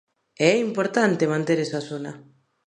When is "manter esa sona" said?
1.33-2.11